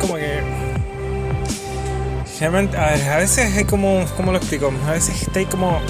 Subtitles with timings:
[0.00, 0.40] como que.
[2.38, 4.04] Generalmente, a, a veces es como.
[4.16, 4.72] ¿Cómo lo explico?
[4.86, 5.80] A veces está ahí como.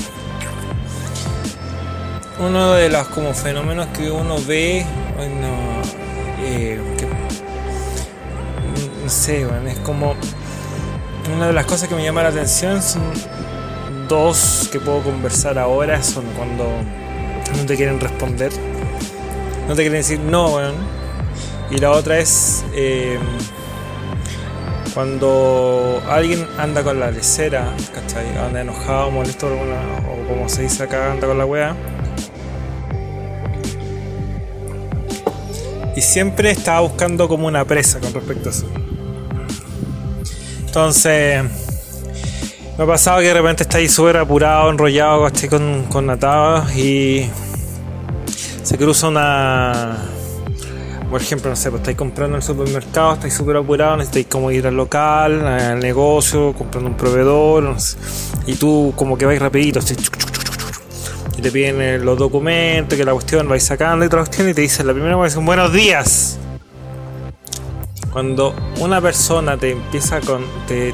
[2.39, 4.85] Uno de los como fenómenos que uno ve.
[5.17, 5.83] Bueno,
[6.43, 6.81] eh,
[9.03, 10.15] no sé, bueno, es como.
[11.35, 13.03] Una de las cosas que me llama la atención son
[14.09, 16.03] dos que puedo conversar ahora.
[16.03, 16.65] Son cuando
[17.57, 18.53] no te quieren responder.
[19.69, 20.75] No te quieren decir no, weón.
[21.71, 23.19] Y la otra es eh,
[24.95, 28.39] cuando alguien anda con la lecera, ¿cachai?
[28.39, 31.77] Anda enojado, molesto, o como se dice acá, anda con la wea.
[35.97, 38.67] Y siempre estaba buscando como una presa con respecto a eso.
[40.67, 41.43] Entonces,
[42.77, 45.49] me ha pasado que de repente está ahí súper apurado, enrollado, ¿cachai?
[45.49, 47.29] Con, con atados y
[48.63, 50.04] se cruza una.
[51.15, 54.51] Por ejemplo, no sé, pues estáis comprando en el supermercado, estáis súper apurados, necesitáis como
[54.51, 57.97] ir al local, al negocio, comprando un proveedor, no sé,
[58.49, 59.95] y tú como que vais rapidito, así,
[61.39, 64.55] y te piden eh, los documentos, que la cuestión vais sacando y la cuestión, y
[64.55, 66.37] te dicen, la primera vez dicen, buenos días.
[68.13, 70.45] Cuando una persona te empieza con...
[70.67, 70.93] Te,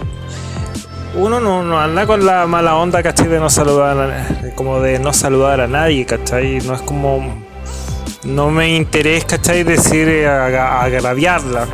[1.15, 3.27] uno no, no, anda con la mala onda, ¿cachai?
[3.27, 6.59] De no saludar, a, como de no saludar a nadie, ¿cachai?
[6.61, 7.49] No es como
[8.25, 9.65] no me interesa, ¿cachai?
[9.65, 11.67] Decir eh, agraviarla.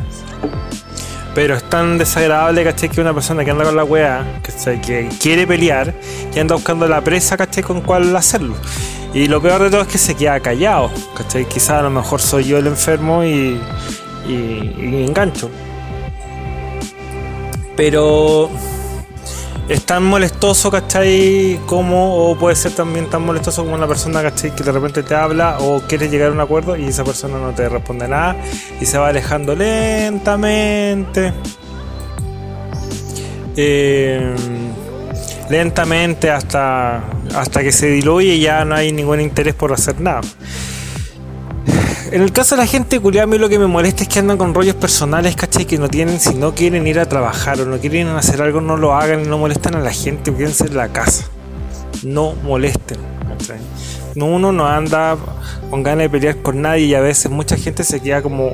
[1.34, 2.88] Pero es tan desagradable, ¿cachai?
[2.88, 5.94] Que una persona que anda con la weá, Que quiere pelear,
[6.34, 7.62] y anda buscando la presa, ¿cachai?
[7.62, 8.54] Con cuál hacerlo.
[9.12, 11.46] Y lo peor de todo es que se queda callado, ¿cachai?
[11.46, 13.60] Quizás a lo mejor soy yo el enfermo y,
[14.28, 15.50] y, y engancho.
[17.76, 18.50] Pero
[19.68, 21.58] es tan molestoso, ¿cachai?
[21.66, 24.54] Como, o puede ser también tan molestoso como una persona, ¿cachai?
[24.54, 27.52] Que de repente te habla o quiere llegar a un acuerdo y esa persona no
[27.52, 28.36] te responde nada
[28.80, 31.32] y se va alejando lentamente.
[33.56, 34.34] Eh,
[35.48, 37.02] lentamente hasta,
[37.34, 40.20] hasta que se diluye y ya no hay ningún interés por hacer nada.
[42.12, 44.20] En el caso de la gente culiada, a mí lo que me molesta es que
[44.20, 45.64] andan con rollos personales, ¿cachai?
[45.64, 48.76] Que no tienen, si no quieren ir a trabajar o no quieren hacer algo, no
[48.76, 51.24] lo hagan y no molestan a la gente, quédense en la casa.
[52.04, 53.58] No molesten, ¿cachai?
[54.14, 55.16] No, uno no anda
[55.68, 58.52] con ganas de pelear con nadie y a veces mucha gente se queda como,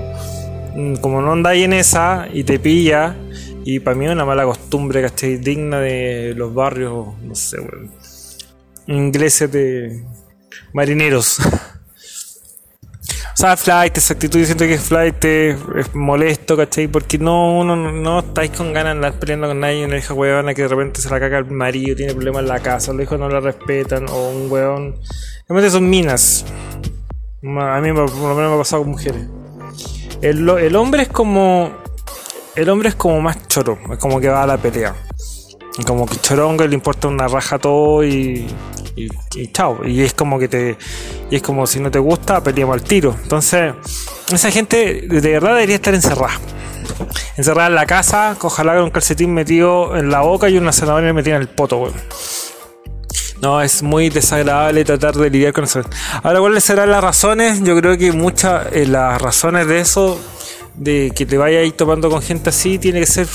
[0.75, 3.17] mm, como no anda ahí en esa y te pilla.
[3.65, 5.37] Y para mí es una mala costumbre, ¿cachai?
[5.37, 7.91] Digna de los barrios, no sé, bueno,
[8.87, 10.05] ingleses de
[10.73, 11.39] marineros.
[13.33, 16.87] O sea, flight, esa actitud yo siento que flight, es molesto, ¿cachai?
[16.87, 20.53] Porque no, uno no, estáis con ganas de andar peleando con nadie, una hija huevona
[20.53, 23.19] que de repente se la caga el marido, tiene problemas en la casa, los hijos
[23.19, 24.97] no la respetan, o un huevón.
[25.49, 26.45] Realmente son minas.
[27.43, 29.27] A mí por lo menos me ha pasado con mujeres.
[30.21, 31.73] El, el hombre es como.
[32.55, 34.95] El hombre es como más choro, es como que va a la pelea.
[35.87, 38.47] Como que chorongo le importa una raja todo y
[38.97, 39.87] y, chao.
[39.87, 40.77] Y es como que te.
[41.31, 43.17] Y es como si no te gusta, peleamos al tiro.
[43.23, 43.75] Entonces,
[44.31, 46.39] esa gente de verdad debería estar encerrada.
[47.37, 51.13] Encerrada en la casa, ojalá con un calcetín metido en la boca y una zanahoria
[51.13, 51.93] metida en el poto,
[53.41, 55.83] No, es muy desagradable tratar de lidiar con eso.
[56.23, 57.63] Ahora, ¿cuáles serán las razones?
[57.63, 60.21] Yo creo que muchas, eh, las razones de eso,
[60.75, 63.27] de que te vayas a ir tomando con gente así, tiene que ser.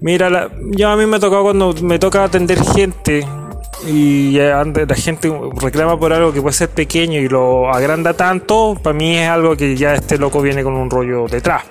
[0.00, 3.26] Mira, la, yo a mí me ha tocado cuando me toca atender gente
[3.86, 5.30] y la gente
[5.60, 9.56] reclama por algo que puede ser pequeño y lo agranda tanto, para mí es algo
[9.56, 11.64] que ya este loco viene con un rollo detrás.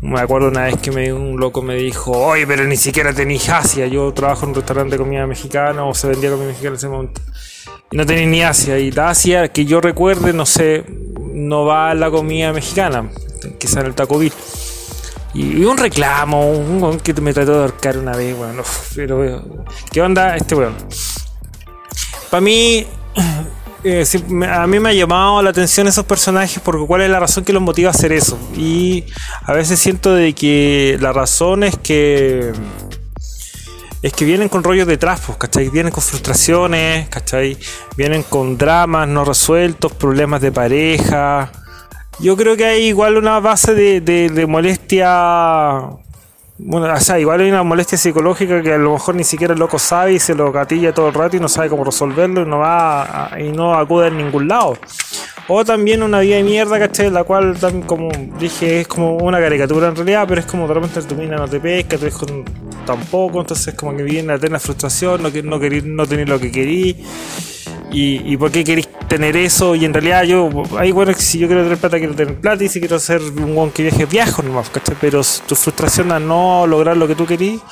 [0.00, 3.86] Me acuerdo una vez que un loco me dijo, oye, pero ni siquiera tenéis Asia.
[3.86, 6.88] Yo trabajo en un restaurante de comida mexicana o se vendía comida mexicana en ese
[6.88, 7.20] momento.
[7.90, 8.78] Y no tenéis ni Asia.
[8.78, 10.84] Y la Asia, que yo recuerde, no sé,
[11.32, 13.10] no va a la comida mexicana,
[13.58, 14.32] quizá en el Taco Bill.
[15.34, 18.62] Y, un reclamo, un que me trató de ahorcar una vez, bueno,
[18.94, 20.74] pero ¿qué onda este weón?
[22.30, 22.86] Para mí,
[23.84, 24.04] eh,
[24.50, 27.52] a mí me ha llamado la atención esos personajes porque cuál es la razón que
[27.52, 28.38] los motiva a hacer eso.
[28.56, 29.04] Y
[29.44, 32.52] a veces siento de que la razón es que
[34.00, 35.70] es que vienen con rollos detrás, pues, ¿cachai?
[35.70, 37.58] Vienen con frustraciones, ¿cachai?
[37.96, 41.50] Vienen con dramas no resueltos, problemas de pareja,
[42.20, 45.82] yo creo que hay igual una base de, de, molestia.
[46.58, 49.60] Bueno, o sea, igual hay una molestia psicológica que a lo mejor ni siquiera el
[49.60, 52.46] loco sabe y se lo gatilla todo el rato y no sabe cómo resolverlo y
[52.46, 54.76] no va y no acude en ningún lado.
[55.46, 57.10] O también una vida de mierda, ¿cachai?
[57.10, 57.56] La cual,
[57.86, 61.36] como dije, es como una caricatura en realidad, pero es como de repente tu mina
[61.36, 62.26] no te pesca, tu hijo
[62.84, 66.50] tampoco, entonces como que viene a tener frustración, no, no, querer, no tener lo que
[66.50, 66.96] querí.
[67.90, 71.48] Y, y por qué queréis tener eso y en realidad yo ahí bueno si yo
[71.48, 74.42] quiero tener plata quiero tener plata y si quiero ser un buen que viaje viajo
[74.42, 74.96] nomás ¿cachai?
[75.00, 77.62] pero tu frustración a no lograr lo que tú querías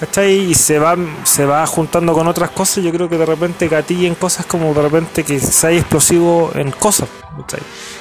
[0.00, 0.50] ¿cachai?
[0.50, 4.16] y se va se va juntando con otras cosas yo creo que de repente gatillen
[4.16, 7.08] cosas como de repente que hay explosivo en cosas
[7.42, 7.60] ¿cachai?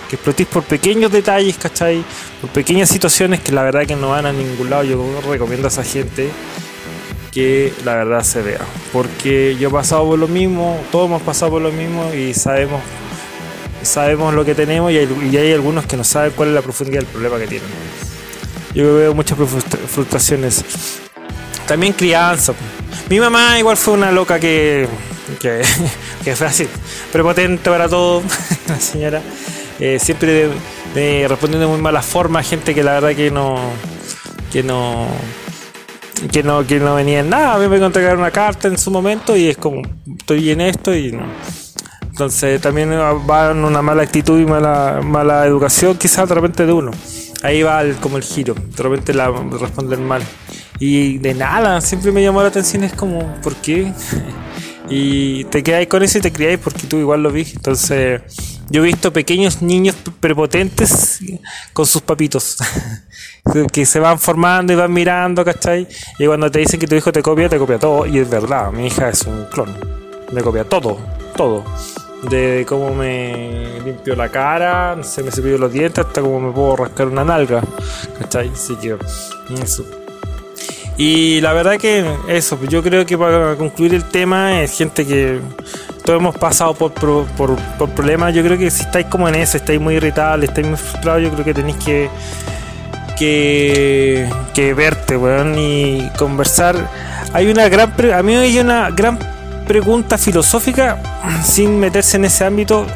[0.09, 2.03] que explotís por pequeños detalles ¿cachai?
[2.41, 5.69] por pequeñas situaciones que la verdad que no van a ningún lado yo recomiendo a
[5.69, 6.31] esa gente
[7.31, 8.61] que la verdad se vea.
[8.91, 12.81] Porque yo he pasado por lo mismo, todos hemos pasado por lo mismo y sabemos
[13.81, 17.09] sabemos lo que tenemos y hay, algunos que no saben cuál es la profundidad del
[17.09, 17.69] problema que tienen.
[18.73, 19.37] Yo veo muchas
[19.87, 20.63] frustraciones.
[21.65, 22.53] También crianza.
[23.09, 24.87] Mi mamá igual fue una loca que,
[25.39, 25.63] que,
[26.35, 26.67] fue así,
[27.11, 28.21] prepotente para todo,
[28.67, 29.21] la señora.
[29.79, 30.49] Eh, siempre
[31.27, 33.57] respondiendo de muy mala forma a gente que la verdad que no
[34.51, 35.07] que no
[36.31, 37.56] que no, que no venía en nada.
[37.56, 39.81] A mí me entregar una carta en su momento y es como,
[40.18, 41.24] estoy en esto y no.
[42.04, 46.74] Entonces también va en una mala actitud y mala, mala educación quizás de repente de
[46.74, 46.92] uno.
[47.44, 50.21] Ahí va como el giro, de repente la responder mal.
[50.80, 53.94] Y de nada, siempre me llamó la atención, es como, ¿por qué?
[54.89, 57.56] y te quedáis con eso y te criáis porque tú igual lo viste.
[57.56, 58.22] Entonces,
[58.69, 61.19] yo he visto pequeños niños prepotentes
[61.74, 62.57] con sus papitos.
[63.71, 65.88] que se van formando y van mirando, ¿cachai?
[66.18, 68.06] Y cuando te dicen que tu hijo te copia, te copia todo.
[68.06, 69.75] Y es verdad, mi hija es un clon.
[70.31, 70.98] Me copia todo,
[71.36, 71.63] todo.
[72.30, 76.75] De cómo me limpio la cara, se me cepillo los dientes, hasta cómo me puedo
[76.75, 77.63] rascar una nalga.
[78.19, 78.50] ¿Cachai?
[78.50, 78.98] Así que
[79.62, 79.86] eso.
[80.98, 85.39] Y la verdad que eso, yo creo que para concluir el tema es gente que
[86.09, 87.27] todos hemos pasado por, por,
[87.77, 88.33] por, problemas.
[88.33, 91.29] Yo creo que si estáis como en eso, estáis muy irritables, estáis muy frustrados, yo
[91.29, 92.09] creo que tenéis que
[93.15, 96.75] que, que verte, weón, y conversar.
[97.31, 99.19] Hay una gran, a mí hay una gran
[99.67, 101.00] pregunta filosófica
[101.44, 102.88] sin meterse en ese ámbito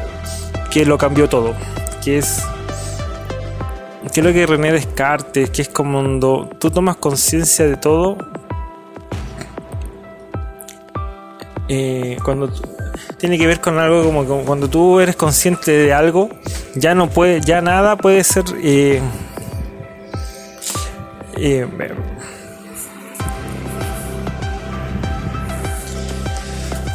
[0.72, 1.54] que lo cambió todo,
[2.02, 2.42] que es
[4.12, 8.18] que lo que René Descartes, que es como cuando tú tomas conciencia de todo,
[11.68, 12.50] eh, cuando
[13.18, 16.28] tiene que ver con algo como, cuando tú eres consciente de algo,
[16.74, 19.00] ya no puede, ya nada puede ser eh,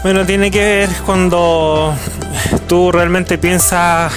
[0.04, 1.94] bueno, tiene que ver cuando
[2.68, 4.14] tú realmente piensas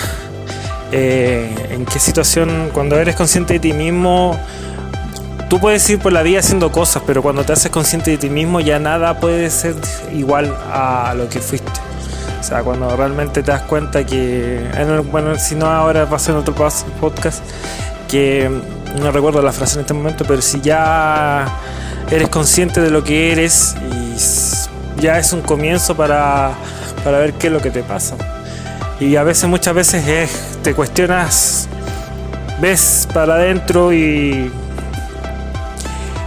[0.93, 4.39] eh, en qué situación, cuando eres consciente de ti mismo,
[5.53, 8.31] tú puedes ir por la vida haciendo cosas, pero cuando te haces consciente de ti
[8.31, 9.75] mismo ya nada puede ser
[10.11, 11.71] igual a lo que fuiste.
[12.41, 14.67] O sea, cuando realmente te das cuenta que,
[15.11, 17.45] bueno, si no ahora pasa en otro podcast,
[18.09, 18.51] que
[18.99, 21.47] no recuerdo la frase en este momento, pero si ya
[22.11, 26.53] eres consciente de lo que eres y ya es un comienzo para,
[27.05, 28.17] para ver qué es lo que te pasa.
[29.01, 30.31] Y a veces, muchas veces es,
[30.63, 31.69] te cuestionas,
[32.59, 34.51] ves para adentro y,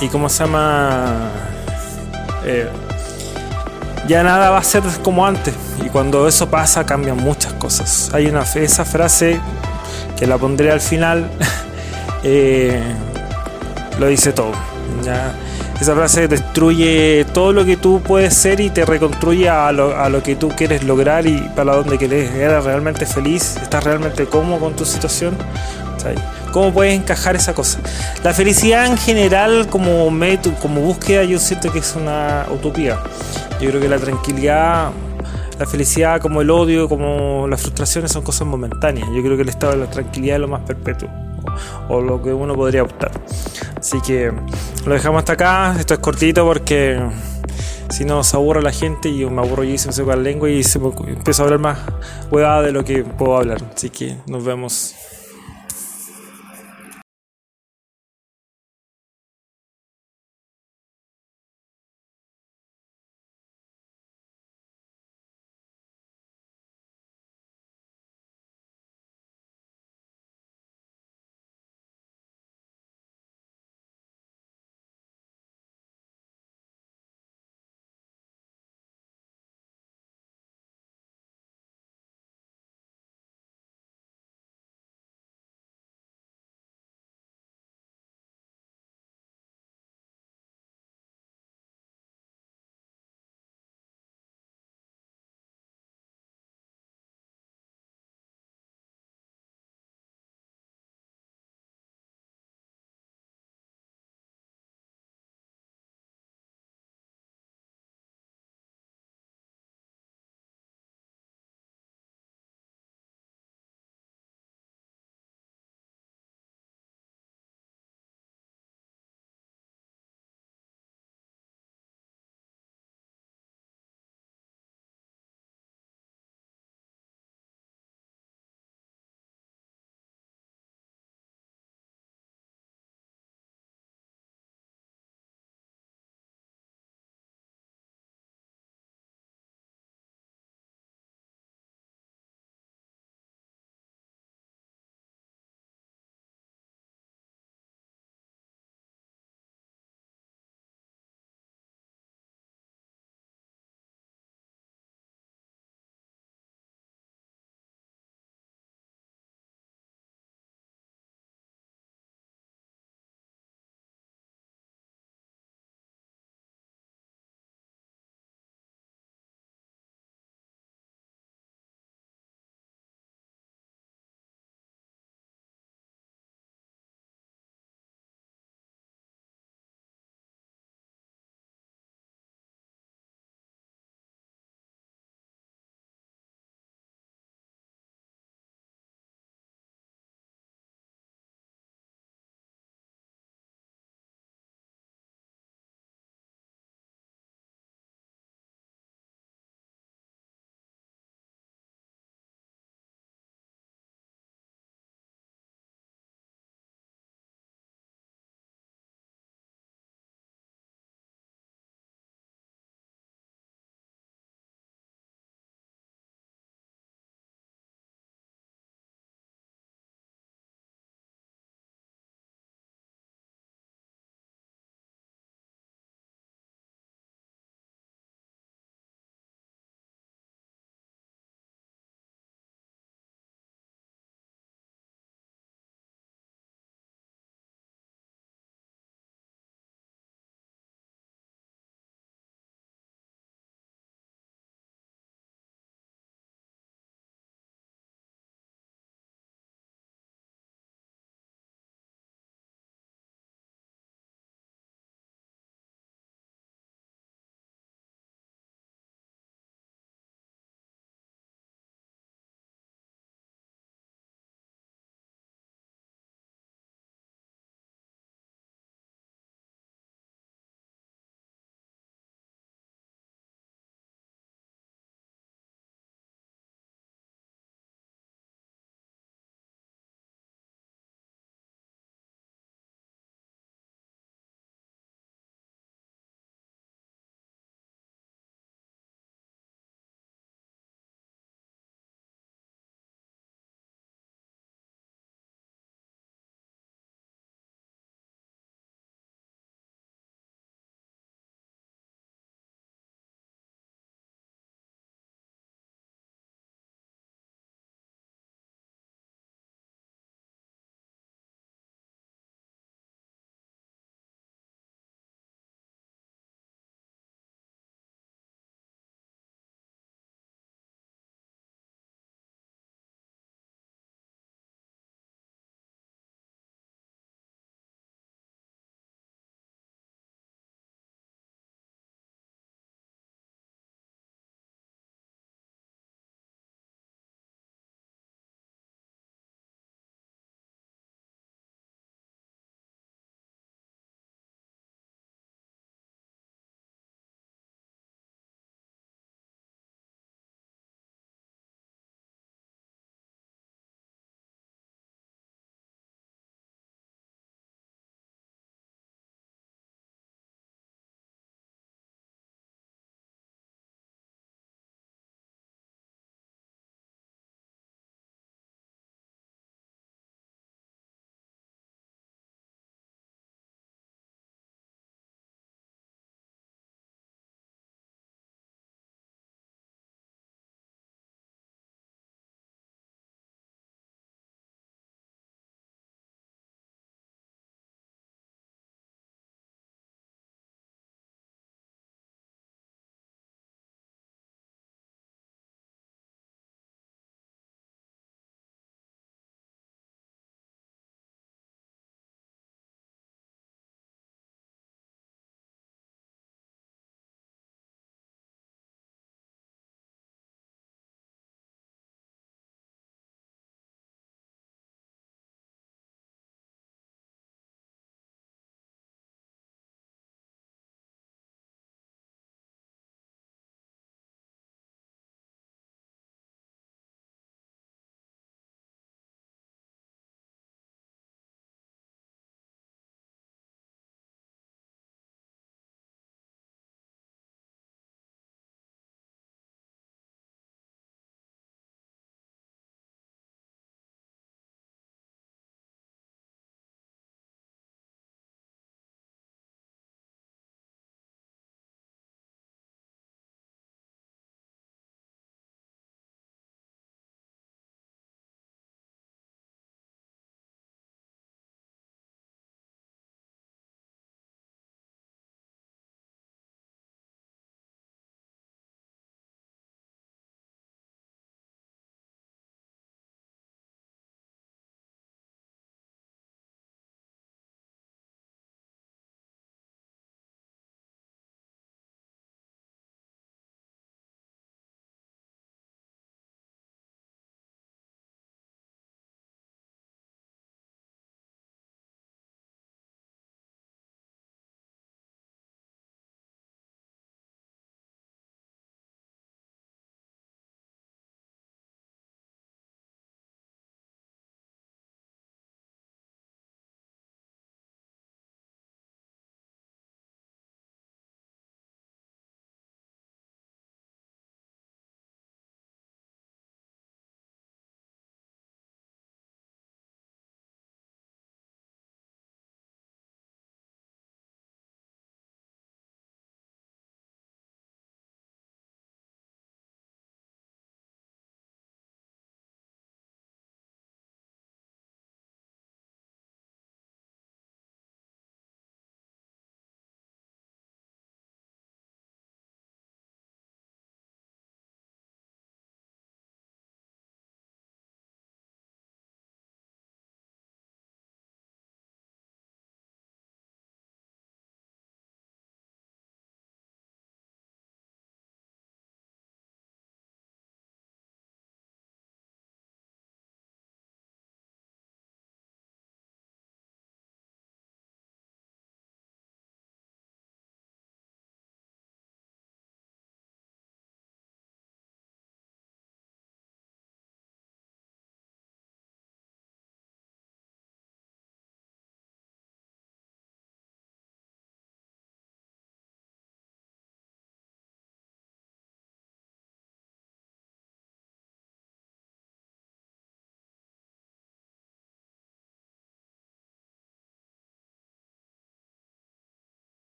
[0.00, 1.30] y cómo se llama,
[2.44, 2.68] eh,
[4.08, 5.54] ya nada va a ser como antes.
[5.84, 8.10] Y cuando eso pasa cambian muchas cosas.
[8.12, 9.40] Hay una esa frase
[10.18, 11.30] que la pondré al final
[12.22, 12.82] eh,
[13.98, 14.52] lo dice todo.
[15.80, 20.36] Esa frase destruye todo lo que tú puedes ser y te reconstruye a lo, que
[20.36, 22.30] tú quieres lograr y para donde quieres.
[22.34, 23.56] ¿Eres realmente feliz?
[23.62, 25.36] ¿Estás realmente cómodo con tu situación?
[26.52, 27.80] ¿Cómo puedes encajar esa cosa?
[28.24, 32.98] La felicidad en general como método, como búsqueda, yo siento que es una utopía.
[33.60, 34.90] Yo creo que la tranquilidad,
[35.58, 39.08] la felicidad como el odio, como las frustraciones son cosas momentáneas.
[39.14, 41.08] Yo creo que el estado de la tranquilidad es lo más perpetuo
[41.88, 43.12] o lo que uno podría optar.
[43.76, 44.32] Así que
[44.86, 45.76] lo dejamos hasta acá.
[45.78, 47.00] Esto es cortito porque
[47.90, 50.16] si no se aburre la gente y yo me aburro yo y se me seca
[50.16, 51.78] la lengua y se me empiezo a hablar más
[52.30, 53.58] huevada de lo que puedo hablar.
[53.74, 54.94] Así que nos vemos.